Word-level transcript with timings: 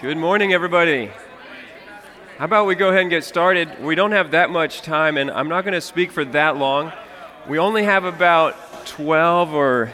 Good 0.00 0.16
morning, 0.16 0.52
everybody. 0.52 1.10
How 2.36 2.44
about 2.44 2.68
we 2.68 2.76
go 2.76 2.90
ahead 2.90 3.00
and 3.00 3.10
get 3.10 3.24
started? 3.24 3.82
We 3.82 3.96
don't 3.96 4.12
have 4.12 4.30
that 4.30 4.48
much 4.48 4.82
time, 4.82 5.16
and 5.16 5.28
I'm 5.28 5.48
not 5.48 5.64
going 5.64 5.74
to 5.74 5.80
speak 5.80 6.12
for 6.12 6.24
that 6.26 6.56
long. 6.56 6.92
We 7.48 7.58
only 7.58 7.82
have 7.82 8.04
about 8.04 8.86
12 8.86 9.52
or 9.52 9.92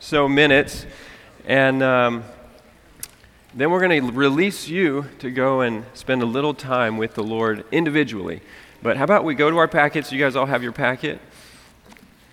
so 0.00 0.26
minutes, 0.26 0.86
and 1.44 1.82
um, 1.82 2.24
then 3.52 3.70
we're 3.70 3.86
going 3.86 4.06
to 4.06 4.10
release 4.12 4.68
you 4.68 5.08
to 5.18 5.30
go 5.30 5.60
and 5.60 5.84
spend 5.92 6.22
a 6.22 6.26
little 6.26 6.54
time 6.54 6.96
with 6.96 7.12
the 7.12 7.22
Lord 7.22 7.66
individually. 7.70 8.40
But 8.82 8.96
how 8.96 9.04
about 9.04 9.22
we 9.22 9.34
go 9.34 9.50
to 9.50 9.58
our 9.58 9.68
packets? 9.68 10.10
You 10.10 10.18
guys 10.18 10.34
all 10.34 10.46
have 10.46 10.62
your 10.62 10.72
packet? 10.72 11.20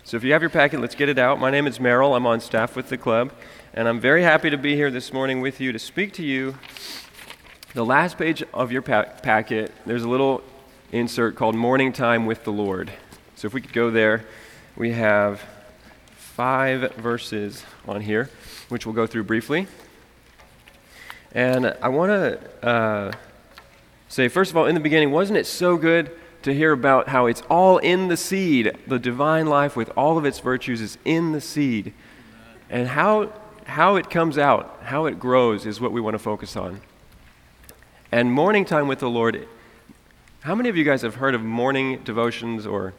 So 0.05 0.15
if 0.15 0.23
you 0.23 0.31
have 0.31 0.41
your 0.41 0.49
packet, 0.49 0.79
let's 0.79 0.95
get 0.95 1.09
it 1.09 1.19
out. 1.19 1.37
My 1.37 1.51
name 1.51 1.67
is 1.67 1.81
Merrill. 1.81 2.15
I'm 2.15 2.25
on 2.25 2.39
staff 2.39 2.77
with 2.77 2.87
the 2.87 2.97
club, 2.97 3.33
and 3.73 3.89
I'm 3.89 3.99
very 3.99 4.23
happy 4.23 4.49
to 4.49 4.57
be 4.57 4.77
here 4.77 4.89
this 4.89 5.11
morning 5.11 5.41
with 5.41 5.59
you 5.59 5.73
to 5.73 5.79
speak 5.79 6.13
to 6.13 6.23
you 6.23 6.55
the 7.73 7.85
last 7.85 8.17
page 8.17 8.43
of 8.53 8.71
your 8.71 8.81
pa- 8.81 9.05
packet, 9.21 9.71
there's 9.85 10.03
a 10.03 10.09
little 10.09 10.41
insert 10.91 11.35
called 11.35 11.53
Morning 11.53 11.93
Time 11.93 12.25
with 12.25 12.43
the 12.43 12.51
Lord. 12.51 12.91
So 13.35 13.45
if 13.45 13.53
we 13.53 13.61
could 13.61 13.73
go 13.73 13.91
there, 13.91 14.25
we 14.75 14.91
have 14.91 15.41
five 16.15 16.95
verses 16.95 17.63
on 17.87 18.01
here, 18.01 18.29
which 18.69 18.85
we'll 18.85 18.95
go 18.95 19.05
through 19.05 19.25
briefly. 19.25 19.67
And 21.31 21.75
I 21.79 21.89
want 21.89 22.11
to 22.11 22.67
uh, 22.67 23.11
say, 24.07 24.29
first 24.29 24.49
of 24.49 24.57
all, 24.57 24.65
in 24.65 24.73
the 24.73 24.81
beginning, 24.81 25.11
wasn't 25.11 25.37
it 25.37 25.45
so 25.45 25.77
good 25.77 26.11
to 26.41 26.55
hear 26.55 26.71
about 26.71 27.09
how 27.09 27.27
it's 27.27 27.41
all 27.51 27.77
in 27.77 28.07
the 28.07 28.17
seed? 28.17 28.75
The 28.87 28.97
divine 28.97 29.45
life 29.45 29.75
with 29.75 29.91
all 29.95 30.17
of 30.17 30.25
its 30.25 30.39
virtues 30.39 30.81
is 30.81 30.97
in 31.05 31.33
the 31.33 31.41
seed. 31.41 31.93
And 32.67 32.87
how, 32.87 33.31
how 33.65 33.95
it 33.95 34.09
comes 34.09 34.39
out, 34.39 34.79
how 34.85 35.05
it 35.05 35.19
grows, 35.19 35.67
is 35.67 35.79
what 35.79 35.91
we 35.91 36.01
want 36.01 36.15
to 36.15 36.19
focus 36.19 36.55
on. 36.55 36.81
And 38.11 38.33
morning 38.33 38.65
time 38.65 38.87
with 38.87 38.97
the 38.99 39.09
Lord, 39.09 39.47
how 40.39 40.55
many 40.55 40.67
of 40.67 40.75
you 40.75 40.83
guys 40.83 41.03
have 41.03 41.15
heard 41.15 41.35
of 41.35 41.43
morning 41.43 42.01
devotions, 42.03 42.65
or 42.65 42.95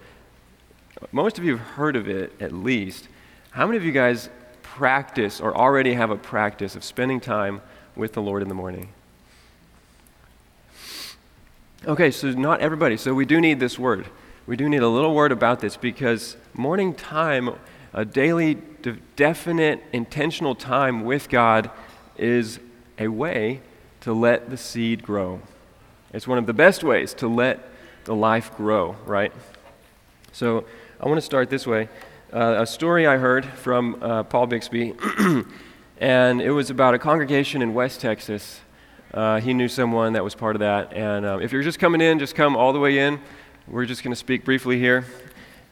most 1.11 1.37
of 1.37 1.43
you 1.43 1.57
have 1.57 1.67
heard 1.71 1.97
of 1.97 2.09
it 2.09 2.33
at 2.39 2.53
least? 2.53 3.09
How 3.51 3.67
many 3.67 3.77
of 3.77 3.85
you 3.85 3.91
guys 3.91 4.29
practice 4.63 5.41
or 5.41 5.57
already 5.57 5.95
have 5.95 6.13
a 6.13 6.17
practice 6.17 6.77
of 6.77 6.85
spending 6.85 7.19
time 7.19 7.61
with 7.97 8.13
the 8.13 8.23
Lord 8.23 8.41
in 8.41 8.49
the 8.49 8.55
morning? 8.55 8.91
Okay, 11.85 12.13
so 12.13 12.31
not 12.31 12.61
everybody. 12.61 12.97
So 12.97 13.13
we 13.13 13.25
do 13.25 13.41
need 13.41 13.59
this 13.59 13.81
word. 13.81 14.07
We 14.47 14.55
do 14.55 14.69
need 14.69 14.83
a 14.83 14.89
little 14.89 15.13
word 15.13 15.33
about 15.33 15.59
this 15.59 15.77
because 15.77 16.37
morning 16.55 16.95
time, 16.95 17.57
a 17.93 18.05
daily, 18.05 18.59
de- 18.83 18.99
definite, 19.17 19.83
intentional 19.93 20.55
time 20.55 21.05
with 21.05 21.29
God, 21.29 21.69
is 22.17 22.61
a 22.97 23.09
way 23.09 23.61
to 24.01 24.13
let 24.13 24.51
the 24.51 24.57
seed 24.57 25.03
grow. 25.03 25.41
It's 26.13 26.27
one 26.27 26.39
of 26.39 26.47
the 26.47 26.53
best 26.53 26.83
ways 26.83 27.15
to 27.15 27.29
let 27.29 27.61
the 28.05 28.15
life 28.15 28.57
grow, 28.57 28.97
right? 29.07 29.33
So 30.33 30.65
I 30.99 31.07
want 31.07 31.19
to 31.19 31.25
start 31.25 31.51
this 31.51 31.67
way. 31.67 31.89
Uh, 32.33 32.57
a 32.59 32.67
story 32.67 33.07
I 33.07 33.17
heard 33.17 33.45
from 33.45 34.03
uh, 34.03 34.23
Paul 34.23 34.47
Bixby, 34.47 34.95
and 35.99 36.41
it 36.41 36.51
was 36.51 36.71
about 36.71 36.95
a 36.95 36.99
congregation 36.99 37.63
in 37.63 37.75
West 37.75 38.01
Texas. 38.01 38.61
Uh, 39.13 39.41
he 39.41 39.53
knew 39.53 39.69
someone 39.69 40.13
that 40.15 40.25
was 40.25 40.35
part 40.35 40.57
of 40.57 40.61
that. 40.61 40.93
And 40.93 41.27
um, 41.27 41.43
if 41.43 41.53
you're 41.53 41.63
just 41.63 41.79
coming 41.79 42.01
in, 42.01 42.19
just 42.19 42.35
come 42.35 42.57
all 42.57 42.73
the 42.73 42.79
way 42.79 42.99
in. 42.99 43.21
We're 43.67 43.87
just 43.87 44.03
going 44.03 44.13
to 44.13 44.17
speak 44.17 44.45
briefly 44.45 44.79
here. 44.79 45.05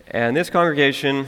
And 0.08 0.36
this 0.36 0.50
congregation 0.50 1.26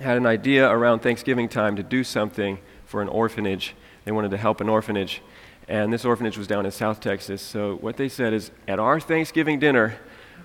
had 0.00 0.16
an 0.16 0.26
idea 0.26 0.68
around 0.68 1.00
Thanksgiving 1.00 1.48
time 1.48 1.76
to 1.76 1.82
do 1.82 2.02
something 2.02 2.58
for 2.86 3.02
an 3.02 3.08
orphanage. 3.08 3.74
They 4.04 4.12
wanted 4.12 4.30
to 4.30 4.38
help 4.38 4.60
an 4.60 4.68
orphanage 4.68 5.20
and 5.70 5.92
this 5.92 6.04
orphanage 6.04 6.36
was 6.36 6.48
down 6.48 6.66
in 6.66 6.72
South 6.72 6.98
Texas. 7.00 7.40
So, 7.40 7.76
what 7.76 7.96
they 7.96 8.08
said 8.08 8.32
is 8.32 8.50
at 8.66 8.80
our 8.80 8.98
Thanksgiving 8.98 9.60
dinner, 9.60 9.96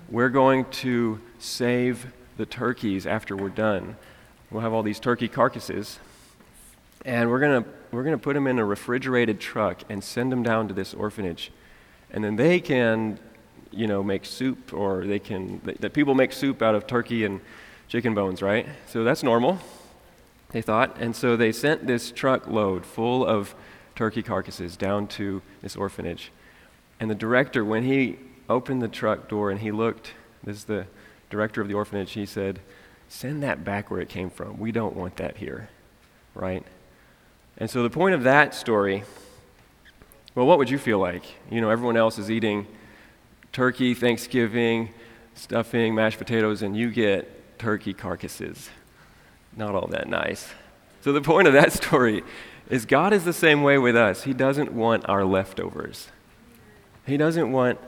we're 0.08 0.28
going 0.28 0.66
to 0.66 1.20
save 1.40 2.06
the 2.36 2.46
turkeys 2.46 3.08
after 3.08 3.36
we're 3.36 3.48
done. 3.48 3.96
We'll 4.52 4.62
have 4.62 4.72
all 4.72 4.84
these 4.84 5.00
turkey 5.00 5.26
carcasses, 5.26 5.98
and 7.04 7.28
we're 7.28 7.40
going 7.40 7.64
to 7.64 7.68
we're 7.90 8.04
going 8.04 8.16
to 8.16 8.22
put 8.22 8.34
them 8.34 8.46
in 8.46 8.60
a 8.60 8.64
refrigerated 8.64 9.40
truck 9.40 9.82
and 9.88 10.02
send 10.02 10.30
them 10.30 10.44
down 10.44 10.68
to 10.68 10.74
this 10.74 10.94
orphanage. 10.94 11.50
And 12.12 12.22
then 12.22 12.36
they 12.36 12.60
can, 12.60 13.18
you 13.72 13.88
know, 13.88 14.04
make 14.04 14.24
soup, 14.24 14.72
or 14.72 15.04
they 15.04 15.18
can, 15.18 15.60
that 15.80 15.92
people 15.92 16.14
make 16.14 16.32
soup 16.32 16.62
out 16.62 16.76
of 16.76 16.86
turkey 16.86 17.24
and 17.24 17.40
chicken 17.88 18.14
bones, 18.14 18.42
right? 18.42 18.68
So 18.86 19.02
that's 19.02 19.24
normal, 19.24 19.58
they 20.50 20.62
thought. 20.62 20.98
And 21.00 21.16
so 21.16 21.36
they 21.36 21.50
sent 21.50 21.88
this 21.88 22.12
truckload 22.12 22.86
full 22.86 23.26
of 23.26 23.56
turkey 23.96 24.22
carcasses 24.22 24.76
down 24.76 25.08
to 25.08 25.42
this 25.62 25.74
orphanage. 25.74 26.30
And 27.00 27.10
the 27.10 27.14
director, 27.14 27.64
when 27.64 27.82
he 27.82 28.18
opened 28.48 28.82
the 28.82 28.88
truck 28.88 29.28
door 29.28 29.50
and 29.50 29.60
he 29.60 29.72
looked, 29.72 30.12
this 30.44 30.58
is 30.58 30.64
the 30.64 30.86
director 31.30 31.60
of 31.60 31.68
the 31.68 31.74
orphanage, 31.74 32.12
he 32.12 32.26
said, 32.26 32.60
Send 33.08 33.42
that 33.42 33.64
back 33.64 33.90
where 33.90 34.00
it 34.00 34.08
came 34.08 34.30
from. 34.30 34.58
We 34.58 34.72
don't 34.72 34.96
want 34.96 35.16
that 35.16 35.36
here. 35.36 35.68
Right? 36.34 36.64
And 37.56 37.70
so 37.70 37.82
the 37.82 37.90
point 37.90 38.14
of 38.14 38.24
that 38.24 38.54
story, 38.54 39.04
well, 40.34 40.46
what 40.46 40.58
would 40.58 40.68
you 40.68 40.78
feel 40.78 40.98
like? 40.98 41.24
You 41.50 41.60
know, 41.60 41.70
everyone 41.70 41.96
else 41.96 42.18
is 42.18 42.30
eating 42.30 42.66
turkey, 43.52 43.94
Thanksgiving, 43.94 44.90
stuffing, 45.34 45.94
mashed 45.94 46.18
potatoes, 46.18 46.62
and 46.62 46.76
you 46.76 46.90
get 46.90 47.58
turkey 47.58 47.94
carcasses. 47.94 48.68
Not 49.56 49.74
all 49.74 49.86
that 49.88 50.08
nice. 50.08 50.50
So 51.00 51.12
the 51.12 51.22
point 51.22 51.46
of 51.46 51.54
that 51.54 51.72
story 51.84 52.22
is 52.68 52.84
God 52.84 53.12
is 53.12 53.24
the 53.24 53.32
same 53.32 53.62
way 53.62 53.78
with 53.78 53.96
us. 53.96 54.24
He 54.24 54.32
doesn't 54.32 54.72
want 54.72 55.08
our 55.08 55.24
leftovers. 55.24 56.08
He 57.06 57.16
doesn't 57.16 57.52
want 57.52 57.78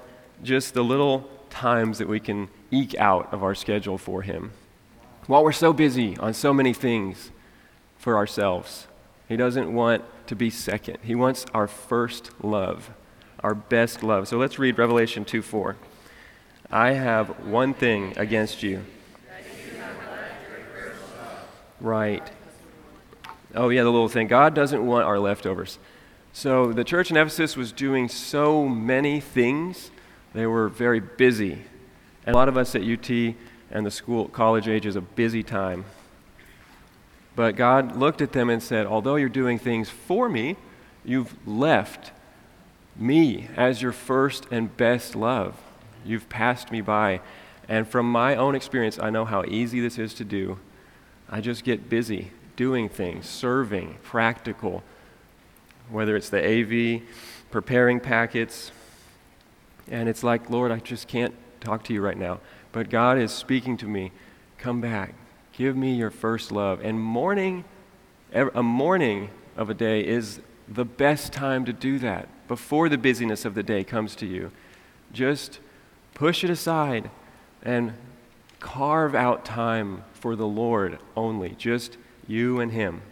just 0.43 0.75
the 0.75 0.85
little 0.85 1.29
times 1.51 1.99
that 1.99 2.09
we 2.09 2.21
can 2.21 2.49
eke 2.71 2.95
out 2.97 3.33
of 3.33 3.43
our 3.43 3.55
schedule 3.55 3.99
for 3.99 4.23
Him. 4.23 4.53
While 5.27 5.45
we're 5.45 5.53
so 5.53 5.73
busy 5.73 6.17
on 6.19 6.35
so 6.35 6.55
many 6.55 6.73
things 6.73 7.31
for 7.97 8.17
ourselves, 8.17 8.87
He 9.29 9.37
doesn't 9.37 9.73
want 9.73 10.05
to 10.29 10.37
be 10.37 10.51
second. 10.51 10.99
He 11.03 11.15
wants 11.15 11.47
our 11.53 11.67
first 11.67 12.31
love, 12.43 12.91
our 13.41 13.55
best 13.55 14.03
love. 14.03 14.29
So 14.29 14.39
let's 14.39 14.59
read 14.59 14.79
Revelation 14.79 15.25
2 15.25 15.43
4. 15.43 15.77
I 16.71 16.93
have 16.93 17.47
one 17.47 17.75
thing 17.75 18.13
against 18.17 18.63
you. 18.63 18.85
Right. 21.81 22.31
Oh, 23.55 23.71
yeah, 23.71 23.83
the 23.83 23.91
little 23.91 24.09
thing. 24.09 24.29
God 24.29 24.55
doesn't 24.55 24.85
want 24.85 25.07
our 25.07 25.19
leftovers. 25.19 25.79
So 26.33 26.73
the 26.73 26.85
church 26.85 27.11
in 27.11 27.17
Ephesus 27.17 27.57
was 27.57 27.73
doing 27.73 28.09
so 28.09 28.69
many 28.69 29.21
things, 29.21 29.91
they 30.35 30.47
were 30.47 30.69
very 30.69 31.01
busy. 31.01 31.65
And 32.27 32.35
a 32.35 32.39
lot 32.39 32.49
of 32.49 32.57
us 32.57 32.75
at 32.75 32.83
UT 32.83 33.11
and 33.71 33.87
the 33.87 33.91
school, 33.91 34.29
college 34.29 34.69
age 34.69 34.85
is 34.85 34.97
a 34.97 35.01
busy 35.01 35.43
time. 35.43 35.87
But 37.35 37.57
God 37.57 37.97
looked 37.97 38.21
at 38.21 38.33
them 38.33 38.51
and 38.51 38.63
said, 38.63 38.87
Although 38.87 39.17
you're 39.17 39.29
doing 39.29 39.59
things 39.59 39.89
for 39.89 40.29
me, 40.29 40.57
you've 41.05 41.35
left 41.47 42.13
me 42.97 43.49
as 43.57 43.81
your 43.81 43.93
first 43.93 44.47
and 44.51 44.77
best 44.77 45.15
love. 45.15 45.57
You've 46.05 46.29
passed 46.29 46.71
me 46.71 46.81
by. 46.81 47.21
And 47.69 47.89
from 47.89 48.11
my 48.11 48.37
own 48.37 48.55
experience, 48.55 48.99
I 48.99 49.11
know 49.11 49.25
how 49.25 49.45
easy 49.45 49.81
this 49.81 49.99
is 49.99 50.15
to 50.15 50.25
do. 50.25 50.59
I 51.31 51.41
just 51.41 51.65
get 51.65 51.89
busy 51.89 52.33
doing 52.59 52.89
things, 52.89 53.25
serving, 53.29 53.97
practical, 54.03 54.83
whether 55.89 56.17
it's 56.17 56.29
the 56.29 56.45
AV, 56.45 57.03
preparing 57.53 58.01
packets. 58.01 58.73
And 59.89 60.09
it's 60.09 60.25
like, 60.25 60.51
Lord, 60.51 60.73
I 60.73 60.81
just 60.81 61.07
can't 61.07 61.33
talk 61.61 61.85
to 61.85 61.95
you 61.95 62.03
right 62.03 62.19
now. 62.19 62.41
But 62.73 62.91
God 62.91 63.17
is 63.17 63.31
speaking 63.31 63.77
to 63.77 63.87
me. 63.87 64.11
Come 64.59 64.81
back. 64.81 65.15
Give 65.53 65.77
me 65.77 65.95
your 65.95 66.11
first 66.11 66.51
love. 66.51 66.81
And 66.83 67.01
morning, 67.01 67.63
a 68.33 68.63
morning 68.63 69.31
of 69.57 69.71
a 69.71 69.75
day 69.75 70.05
is 70.05 70.41
the 70.67 70.85
best 70.85 71.33
time 71.33 71.65
to 71.65 71.73
do 71.73 72.01
that 72.01 72.29
before 72.49 72.89
the 72.89 72.99
busyness 72.99 73.45
of 73.45 73.55
the 73.55 73.63
day 73.63 73.85
comes 73.85 74.17
to 74.17 74.27
you. 74.27 74.51
Just 75.13 75.61
push 76.13 76.43
it 76.43 76.51
aside 76.51 77.09
and 77.63 77.93
carve 78.59 79.15
out 79.15 79.45
time 79.45 80.03
for 80.13 80.35
the 80.35 80.47
Lord 80.47 80.99
only. 81.17 81.51
Just 81.51 81.97
you 82.29 82.61
and 82.61 82.71
Him. 82.71 83.03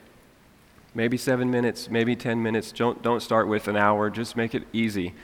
Maybe 0.95 1.17
seven 1.17 1.51
minutes, 1.51 1.91
maybe 1.91 2.15
10 2.15 2.43
minutes. 2.43 2.71
Don't, 2.71 3.03
don't 3.03 3.21
start 3.21 3.49
with 3.49 3.67
an 3.67 3.77
hour, 3.77 4.09
just 4.09 4.37
make 4.37 4.55
it 4.55 4.63
easy. 4.73 5.15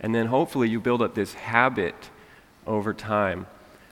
And 0.00 0.14
then 0.14 0.26
hopefully 0.26 0.68
you 0.68 0.80
build 0.80 1.00
up 1.00 1.14
this 1.14 1.34
habit 1.34 2.10
over 2.66 2.92
time. 2.92 3.46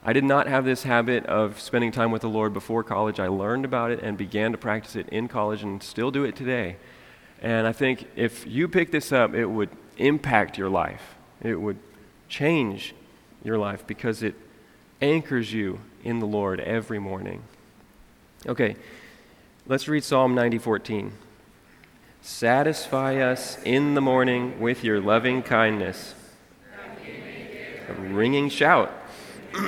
I 0.04 0.12
did 0.12 0.24
not 0.24 0.48
have 0.48 0.64
this 0.64 0.82
habit 0.82 1.24
of 1.26 1.60
spending 1.60 1.92
time 1.92 2.10
with 2.10 2.22
the 2.22 2.28
Lord 2.28 2.52
before 2.52 2.82
college. 2.82 3.20
I 3.20 3.28
learned 3.28 3.64
about 3.64 3.92
it 3.92 4.02
and 4.02 4.18
began 4.18 4.50
to 4.50 4.58
practice 4.58 4.96
it 4.96 5.08
in 5.10 5.28
college 5.28 5.62
and 5.62 5.80
still 5.80 6.10
do 6.10 6.24
it 6.24 6.34
today. 6.34 6.76
And 7.40 7.66
I 7.66 7.72
think 7.72 8.06
if 8.16 8.46
you 8.46 8.68
pick 8.68 8.90
this 8.90 9.12
up, 9.12 9.34
it 9.34 9.46
would 9.46 9.70
impact 9.98 10.58
your 10.58 10.68
life. 10.68 11.14
It 11.40 11.54
would 11.54 11.78
change 12.28 12.94
your 13.44 13.58
life 13.58 13.86
because 13.86 14.22
it 14.22 14.34
anchors 15.00 15.52
you 15.52 15.80
in 16.04 16.18
the 16.18 16.26
Lord 16.26 16.60
every 16.60 16.98
morning. 16.98 17.42
Okay, 18.46 18.76
Let's 19.68 19.86
read 19.86 20.02
Psalm 20.02 20.34
90:14. 20.34 21.12
Satisfy 22.20 23.18
us 23.18 23.58
in 23.64 23.94
the 23.94 24.00
morning 24.00 24.58
with 24.58 24.82
your 24.82 25.00
loving 25.00 25.40
kindness. 25.40 26.16
A 27.88 27.92
ringing 27.94 28.48
shout. 28.48 28.90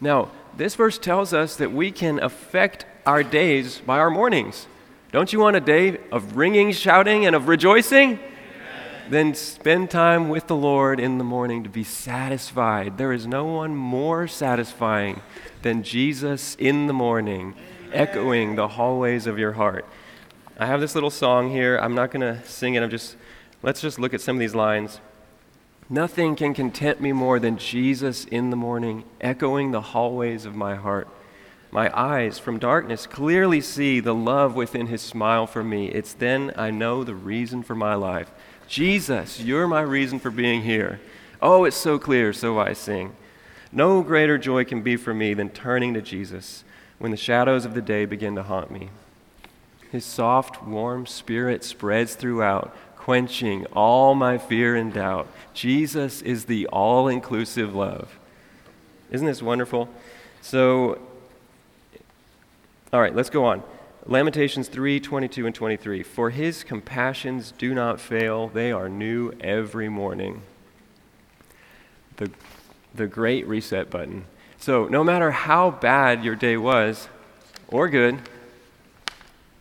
now, 0.00 0.30
this 0.56 0.74
verse 0.74 0.96
tells 0.96 1.34
us 1.34 1.56
that 1.56 1.70
we 1.70 1.90
can 1.90 2.18
affect 2.22 2.86
our 3.04 3.22
days 3.22 3.82
by 3.84 3.98
our 3.98 4.10
mornings. 4.10 4.66
Don't 5.10 5.30
you 5.30 5.40
want 5.40 5.56
a 5.56 5.60
day 5.60 5.98
of 6.10 6.38
ringing, 6.38 6.72
shouting, 6.72 7.26
and 7.26 7.36
of 7.36 7.46
rejoicing? 7.46 8.18
Then 9.10 9.34
spend 9.34 9.90
time 9.90 10.30
with 10.30 10.46
the 10.46 10.56
Lord 10.56 10.98
in 10.98 11.18
the 11.18 11.24
morning 11.24 11.62
to 11.64 11.68
be 11.68 11.84
satisfied. 11.84 12.96
There 12.96 13.12
is 13.12 13.26
no 13.26 13.44
one 13.44 13.76
more 13.76 14.26
satisfying 14.26 15.20
than 15.60 15.82
Jesus 15.82 16.56
in 16.58 16.86
the 16.86 16.94
morning, 16.94 17.54
echoing 17.92 18.56
the 18.56 18.68
hallways 18.68 19.26
of 19.26 19.38
your 19.38 19.52
heart. 19.52 19.84
I 20.58 20.66
have 20.66 20.80
this 20.80 20.94
little 20.94 21.10
song 21.10 21.50
here. 21.50 21.78
I'm 21.78 21.94
not 21.94 22.10
going 22.10 22.20
to 22.20 22.44
sing 22.46 22.74
it. 22.74 22.82
I'm 22.82 22.90
just, 22.90 23.16
let's 23.62 23.80
just 23.80 23.98
look 23.98 24.14
at 24.14 24.20
some 24.20 24.36
of 24.36 24.40
these 24.40 24.54
lines. 24.54 25.00
Nothing 25.88 26.36
can 26.36 26.54
content 26.54 27.00
me 27.00 27.12
more 27.12 27.38
than 27.38 27.58
Jesus 27.58 28.24
in 28.24 28.50
the 28.50 28.56
morning, 28.56 29.04
echoing 29.20 29.70
the 29.70 29.80
hallways 29.80 30.44
of 30.44 30.54
my 30.54 30.74
heart. 30.74 31.08
My 31.70 31.90
eyes 31.98 32.38
from 32.38 32.58
darkness 32.58 33.06
clearly 33.06 33.60
see 33.60 34.00
the 34.00 34.14
love 34.14 34.54
within 34.54 34.86
his 34.86 35.00
smile 35.00 35.46
for 35.46 35.64
me. 35.64 35.88
It's 35.88 36.12
then 36.12 36.52
I 36.56 36.70
know 36.70 37.02
the 37.02 37.14
reason 37.14 37.62
for 37.62 37.74
my 37.74 37.94
life. 37.94 38.30
Jesus, 38.68 39.40
you're 39.40 39.66
my 39.66 39.80
reason 39.80 40.18
for 40.18 40.30
being 40.30 40.62
here. 40.62 41.00
Oh, 41.40 41.64
it's 41.64 41.76
so 41.76 41.98
clear, 41.98 42.32
so 42.32 42.58
I 42.58 42.74
sing. 42.74 43.16
No 43.72 44.02
greater 44.02 44.38
joy 44.38 44.64
can 44.64 44.82
be 44.82 44.96
for 44.96 45.14
me 45.14 45.34
than 45.34 45.48
turning 45.48 45.94
to 45.94 46.02
Jesus 46.02 46.62
when 47.02 47.10
the 47.10 47.16
shadows 47.16 47.64
of 47.64 47.74
the 47.74 47.82
day 47.82 48.04
begin 48.04 48.36
to 48.36 48.44
haunt 48.44 48.70
me. 48.70 48.88
His 49.90 50.04
soft, 50.04 50.62
warm 50.62 51.04
spirit 51.04 51.64
spreads 51.64 52.14
throughout, 52.14 52.72
quenching 52.96 53.66
all 53.72 54.14
my 54.14 54.38
fear 54.38 54.76
and 54.76 54.92
doubt. 54.92 55.26
Jesus 55.52 56.22
is 56.22 56.44
the 56.44 56.68
all 56.68 57.08
inclusive 57.08 57.74
love. 57.74 58.20
Isn't 59.10 59.26
this 59.26 59.42
wonderful? 59.42 59.88
So, 60.42 61.00
all 62.92 63.00
right, 63.00 63.16
let's 63.16 63.30
go 63.30 63.46
on. 63.46 63.64
Lamentations 64.06 64.68
3 64.68 65.00
22 65.00 65.46
and 65.46 65.54
23. 65.56 66.04
For 66.04 66.30
his 66.30 66.62
compassions 66.62 67.52
do 67.58 67.74
not 67.74 67.98
fail, 67.98 68.46
they 68.46 68.70
are 68.70 68.88
new 68.88 69.32
every 69.40 69.88
morning. 69.88 70.42
The, 72.18 72.30
the 72.94 73.08
great 73.08 73.44
reset 73.48 73.90
button. 73.90 74.26
So, 74.62 74.86
no 74.86 75.02
matter 75.02 75.32
how 75.32 75.72
bad 75.72 76.22
your 76.22 76.36
day 76.36 76.56
was, 76.56 77.08
or 77.66 77.88
good, 77.88 78.20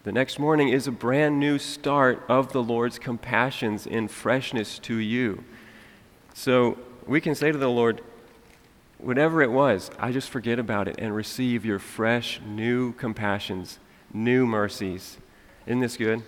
the 0.04 0.12
next 0.12 0.38
morning 0.38 0.70
is 0.70 0.86
a 0.86 0.92
brand 0.92 1.40
new 1.40 1.58
start 1.58 2.24
of 2.30 2.54
the 2.54 2.62
Lord's 2.62 3.00
compassions 3.00 3.88
in 3.88 4.08
freshness 4.08 4.78
to 4.78 4.98
you. 4.98 5.44
So, 6.36 6.78
we 7.08 7.20
can 7.20 7.34
say 7.34 7.52
to 7.52 7.58
the 7.58 7.68
Lord, 7.68 8.04
whatever 9.00 9.42
it 9.42 9.50
was, 9.50 9.90
I 9.98 10.12
just 10.12 10.30
forget 10.30 10.60
about 10.60 10.88
it 10.88 10.98
and 11.00 11.16
receive 11.16 11.66
your 11.66 11.80
fresh, 11.80 12.40
new 12.46 12.94
compassions 12.94 13.80
new 14.14 14.46
mercies. 14.46 15.18
Isn't 15.66 15.80
this 15.80 15.98
good? 15.98 16.22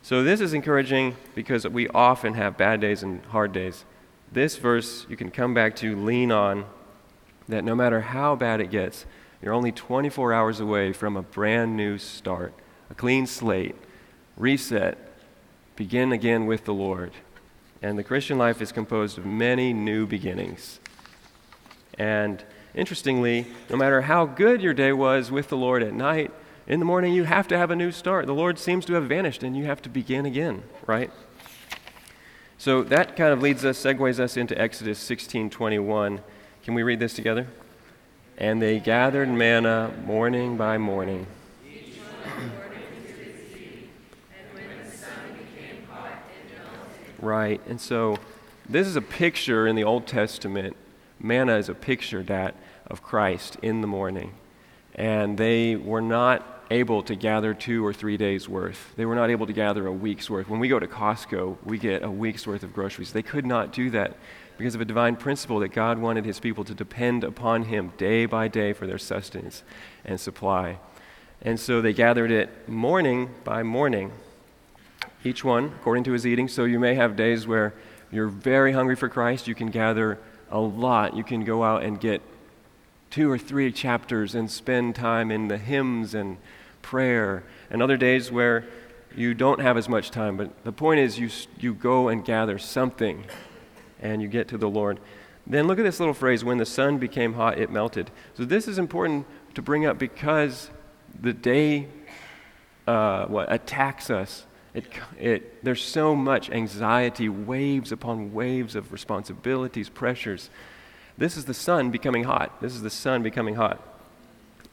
So, 0.00 0.22
this 0.22 0.40
is 0.40 0.54
encouraging 0.54 1.14
because 1.34 1.68
we 1.68 1.88
often 1.88 2.32
have 2.32 2.56
bad 2.56 2.80
days 2.80 3.02
and 3.02 3.22
hard 3.26 3.52
days. 3.52 3.84
This 4.32 4.56
verse 4.56 5.04
you 5.10 5.16
can 5.18 5.30
come 5.30 5.52
back 5.52 5.76
to, 5.76 5.94
lean 5.94 6.32
on, 6.32 6.64
that 7.48 7.64
no 7.64 7.74
matter 7.74 8.00
how 8.00 8.34
bad 8.36 8.60
it 8.60 8.70
gets, 8.70 9.06
you're 9.42 9.52
only 9.52 9.72
24 9.72 10.32
hours 10.32 10.60
away 10.60 10.92
from 10.92 11.16
a 11.16 11.22
brand 11.22 11.76
new 11.76 11.98
start, 11.98 12.54
a 12.90 12.94
clean 12.94 13.26
slate, 13.26 13.76
reset, 14.36 14.98
begin 15.76 16.12
again 16.12 16.46
with 16.46 16.64
the 16.64 16.74
Lord. 16.74 17.12
And 17.82 17.98
the 17.98 18.04
Christian 18.04 18.38
life 18.38 18.62
is 18.62 18.72
composed 18.72 19.18
of 19.18 19.26
many 19.26 19.72
new 19.72 20.06
beginnings. 20.06 20.80
And 21.98 22.42
interestingly, 22.74 23.46
no 23.68 23.76
matter 23.76 24.02
how 24.02 24.24
good 24.24 24.62
your 24.62 24.74
day 24.74 24.92
was 24.92 25.30
with 25.30 25.48
the 25.48 25.56
Lord 25.56 25.82
at 25.82 25.92
night, 25.92 26.32
in 26.66 26.78
the 26.78 26.86
morning 26.86 27.12
you 27.12 27.24
have 27.24 27.46
to 27.48 27.58
have 27.58 27.70
a 27.70 27.76
new 27.76 27.92
start. 27.92 28.26
The 28.26 28.34
Lord 28.34 28.58
seems 28.58 28.86
to 28.86 28.94
have 28.94 29.04
vanished 29.04 29.42
and 29.42 29.56
you 29.56 29.64
have 29.64 29.82
to 29.82 29.90
begin 29.90 30.24
again, 30.24 30.62
right? 30.86 31.10
So 32.56 32.82
that 32.84 33.16
kind 33.16 33.32
of 33.32 33.42
leads 33.42 33.64
us, 33.64 33.82
segues 33.82 34.18
us 34.18 34.38
into 34.38 34.58
Exodus 34.58 34.98
16:21. 34.98 36.20
Can 36.64 36.72
we 36.72 36.82
read 36.82 36.98
this 36.98 37.12
together? 37.12 37.46
And 38.38 38.60
they 38.60 38.80
gathered 38.80 39.28
manna 39.28 39.92
morning 40.06 40.56
by 40.56 40.78
morning. 40.78 41.26
Right. 47.20 47.60
And 47.68 47.78
so 47.78 48.16
this 48.66 48.86
is 48.86 48.96
a 48.96 49.02
picture 49.02 49.66
in 49.66 49.76
the 49.76 49.84
Old 49.84 50.06
Testament. 50.06 50.74
Manna 51.20 51.56
is 51.56 51.68
a 51.68 51.74
picture 51.74 52.22
that 52.22 52.54
of 52.86 53.02
Christ 53.02 53.58
in 53.60 53.82
the 53.82 53.86
morning. 53.86 54.32
And 54.94 55.36
they 55.36 55.76
were 55.76 56.00
not 56.00 56.64
able 56.70 57.02
to 57.02 57.14
gather 57.14 57.52
two 57.52 57.84
or 57.84 57.92
three 57.92 58.16
days' 58.16 58.48
worth. 58.48 58.94
They 58.96 59.04
were 59.04 59.14
not 59.14 59.28
able 59.28 59.46
to 59.46 59.52
gather 59.52 59.86
a 59.86 59.92
week's 59.92 60.30
worth. 60.30 60.48
When 60.48 60.60
we 60.60 60.68
go 60.68 60.78
to 60.78 60.86
Costco, 60.86 61.58
we 61.62 61.76
get 61.76 62.02
a 62.02 62.10
week's 62.10 62.46
worth 62.46 62.62
of 62.62 62.72
groceries. 62.72 63.12
They 63.12 63.22
could 63.22 63.44
not 63.44 63.70
do 63.72 63.90
that 63.90 64.16
because 64.56 64.74
of 64.74 64.80
a 64.80 64.84
divine 64.84 65.16
principle 65.16 65.60
that 65.60 65.68
God 65.68 65.98
wanted 65.98 66.24
his 66.24 66.40
people 66.40 66.64
to 66.64 66.74
depend 66.74 67.24
upon 67.24 67.64
him 67.64 67.92
day 67.96 68.26
by 68.26 68.48
day 68.48 68.72
for 68.72 68.86
their 68.86 68.98
sustenance 68.98 69.62
and 70.04 70.20
supply. 70.20 70.78
And 71.42 71.58
so 71.58 71.82
they 71.82 71.92
gathered 71.92 72.30
it 72.30 72.68
morning 72.68 73.30
by 73.44 73.62
morning, 73.62 74.12
each 75.24 75.44
one 75.44 75.66
according 75.80 76.04
to 76.04 76.12
his 76.12 76.26
eating. 76.26 76.48
So 76.48 76.64
you 76.64 76.78
may 76.78 76.94
have 76.94 77.16
days 77.16 77.46
where 77.46 77.74
you're 78.10 78.28
very 78.28 78.72
hungry 78.72 78.96
for 78.96 79.08
Christ. 79.08 79.48
You 79.48 79.54
can 79.54 79.70
gather 79.70 80.18
a 80.50 80.60
lot. 80.60 81.16
You 81.16 81.24
can 81.24 81.44
go 81.44 81.64
out 81.64 81.82
and 81.82 82.00
get 82.00 82.22
two 83.10 83.30
or 83.30 83.38
three 83.38 83.72
chapters 83.72 84.34
and 84.34 84.50
spend 84.50 84.94
time 84.94 85.30
in 85.30 85.48
the 85.48 85.58
hymns 85.58 86.14
and 86.14 86.36
prayer, 86.82 87.44
and 87.70 87.82
other 87.82 87.96
days 87.96 88.30
where 88.30 88.64
you 89.16 89.34
don't 89.34 89.60
have 89.60 89.76
as 89.76 89.88
much 89.88 90.10
time. 90.10 90.36
But 90.36 90.64
the 90.64 90.72
point 90.72 91.00
is, 91.00 91.18
you, 91.18 91.30
you 91.58 91.74
go 91.74 92.08
and 92.08 92.24
gather 92.24 92.58
something 92.58 93.24
and 94.00 94.22
you 94.22 94.28
get 94.28 94.48
to 94.48 94.58
the 94.58 94.68
Lord. 94.68 95.00
Then 95.46 95.66
look 95.66 95.78
at 95.78 95.84
this 95.84 96.00
little 96.00 96.14
phrase 96.14 96.42
when 96.44 96.58
the 96.58 96.66
sun 96.66 96.98
became 96.98 97.34
hot, 97.34 97.58
it 97.58 97.70
melted. 97.70 98.10
So 98.34 98.44
this 98.44 98.66
is 98.66 98.78
important 98.78 99.26
to 99.54 99.62
bring 99.62 99.84
up 99.84 99.98
because 99.98 100.70
the 101.20 101.32
day 101.32 101.88
uh, 102.86 103.26
what 103.26 103.52
attacks 103.52 104.10
us. 104.10 104.46
It, 104.72 104.86
it, 105.18 105.64
there's 105.64 105.82
so 105.82 106.16
much 106.16 106.50
anxiety, 106.50 107.28
waves 107.28 107.92
upon 107.92 108.34
waves 108.34 108.74
of 108.74 108.92
responsibilities, 108.92 109.88
pressures. 109.88 110.50
This 111.16 111.36
is 111.36 111.44
the 111.44 111.54
sun 111.54 111.90
becoming 111.90 112.24
hot. 112.24 112.60
This 112.60 112.74
is 112.74 112.82
the 112.82 112.90
sun 112.90 113.22
becoming 113.22 113.54
hot. 113.54 113.80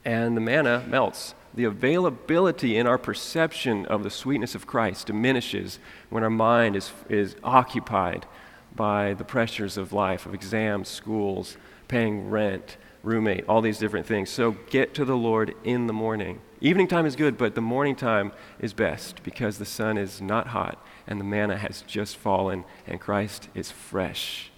And 0.04 0.36
the 0.36 0.40
manna 0.40 0.84
melts. 0.88 1.34
The 1.54 1.64
availability 1.64 2.76
in 2.76 2.86
our 2.86 2.98
perception 2.98 3.86
of 3.86 4.02
the 4.02 4.10
sweetness 4.10 4.54
of 4.54 4.66
Christ 4.66 5.06
diminishes 5.06 5.78
when 6.10 6.24
our 6.24 6.30
mind 6.30 6.74
is, 6.74 6.90
is 7.08 7.36
occupied 7.44 8.26
by 8.74 9.14
the 9.14 9.24
pressures 9.24 9.76
of 9.76 9.92
life, 9.92 10.26
of 10.26 10.34
exams, 10.34 10.88
schools, 10.88 11.56
paying 11.88 12.30
rent, 12.30 12.76
roommate, 13.02 13.44
all 13.48 13.60
these 13.60 13.78
different 13.78 14.06
things. 14.06 14.30
So 14.30 14.52
get 14.70 14.94
to 14.94 15.04
the 15.04 15.16
Lord 15.16 15.54
in 15.64 15.86
the 15.86 15.92
morning. 15.92 16.40
Evening 16.60 16.86
time 16.86 17.06
is 17.06 17.16
good, 17.16 17.36
but 17.36 17.54
the 17.54 17.60
morning 17.60 17.96
time 17.96 18.32
is 18.60 18.72
best 18.72 19.22
because 19.24 19.58
the 19.58 19.64
sun 19.64 19.98
is 19.98 20.20
not 20.20 20.48
hot 20.48 20.84
and 21.06 21.18
the 21.18 21.24
manna 21.24 21.56
has 21.56 21.82
just 21.82 22.16
fallen 22.16 22.64
and 22.86 23.00
Christ 23.00 23.48
is 23.54 23.70
fresh. 23.70 24.50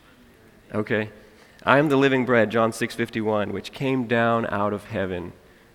Okay? 0.74 1.10
I 1.62 1.78
am 1.78 1.88
the 1.88 1.96
living 1.96 2.26
bread, 2.26 2.50
John 2.50 2.72
6:51, 2.72 3.52
which 3.52 3.72
came 3.72 4.06
down 4.06 4.46
out 4.46 4.74
of 4.74 4.84
heaven. 4.84 5.32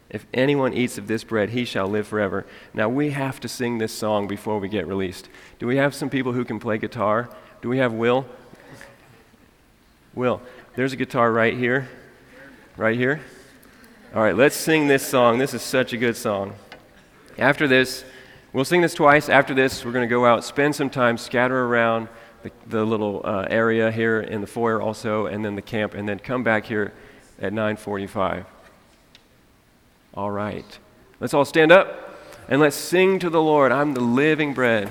If 0.09 0.25
anyone 0.33 0.73
eats 0.73 0.97
of 0.97 1.07
this 1.07 1.23
bread, 1.23 1.49
he 1.49 1.65
shall 1.65 1.87
live 1.87 2.07
forever. 2.07 2.45
Now 2.73 2.89
we 2.89 3.11
have 3.11 3.39
to 3.41 3.47
sing 3.47 3.77
this 3.77 3.93
song 3.93 4.27
before 4.27 4.59
we 4.59 4.67
get 4.67 4.87
released. 4.87 5.29
Do 5.57 5.67
we 5.67 5.77
have 5.77 5.95
some 5.95 6.09
people 6.09 6.33
who 6.33 6.45
can 6.45 6.59
play 6.59 6.77
guitar? 6.77 7.29
Do 7.61 7.69
we 7.69 7.79
have 7.79 7.93
Will? 7.93 8.25
Will, 10.13 10.41
there's 10.75 10.93
a 10.93 10.95
guitar 10.95 11.31
right 11.31 11.53
here. 11.53 11.89
Right 12.77 12.95
here. 12.95 13.21
All 14.15 14.23
right, 14.23 14.35
let's 14.35 14.55
sing 14.55 14.87
this 14.87 15.05
song. 15.05 15.37
This 15.37 15.53
is 15.53 15.61
such 15.61 15.91
a 15.93 15.97
good 15.97 16.15
song. 16.15 16.55
After 17.37 17.67
this, 17.67 18.03
we'll 18.53 18.65
sing 18.65 18.81
this 18.81 18.93
twice. 18.93 19.29
After 19.29 19.53
this, 19.53 19.83
we're 19.83 19.91
going 19.91 20.07
to 20.07 20.09
go 20.09 20.25
out, 20.25 20.43
spend 20.43 20.75
some 20.75 20.89
time, 20.89 21.17
scatter 21.17 21.65
around 21.65 22.07
the, 22.43 22.51
the 22.67 22.85
little 22.85 23.21
uh, 23.23 23.45
area 23.49 23.91
here 23.91 24.21
in 24.21 24.41
the 24.41 24.47
foyer 24.47 24.81
also, 24.81 25.25
and 25.25 25.43
then 25.43 25.55
the 25.55 25.61
camp, 25.61 25.93
and 25.93 26.07
then 26.07 26.19
come 26.19 26.43
back 26.43 26.65
here 26.65 26.93
at 27.41 27.53
9:45. 27.53 28.45
All 30.13 30.31
right. 30.31 30.79
Let's 31.19 31.33
all 31.33 31.45
stand 31.45 31.71
up 31.71 32.17
and 32.47 32.61
let's 32.61 32.75
sing 32.75 33.19
to 33.19 33.29
the 33.29 33.41
Lord. 33.41 33.71
I'm 33.71 33.93
the 33.93 34.01
living 34.01 34.53
bread. 34.53 34.89